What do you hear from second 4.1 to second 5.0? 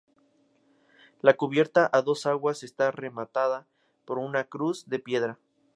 una cruz de